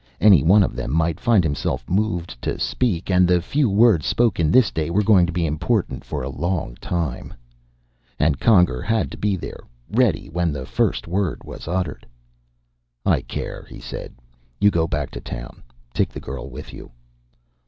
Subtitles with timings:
[0.19, 3.11] Anyone of them might find himself moved to speak.
[3.11, 6.73] And the few words spoken this day were going to be important for a long
[6.77, 7.35] time.
[8.17, 9.59] And Conger had to be there,
[9.91, 12.07] ready when the first word was uttered!
[13.05, 14.15] "I care," he said.
[14.59, 15.61] "You go on back to town.
[15.93, 16.89] Take the girl with you."